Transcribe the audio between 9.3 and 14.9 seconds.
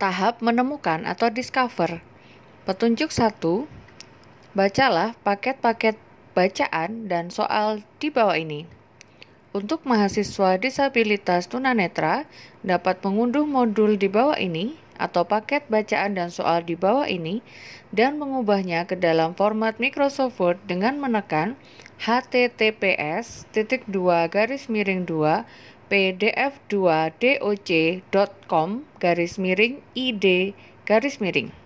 Untuk mahasiswa disabilitas tunanetra dapat mengunduh modul di bawah ini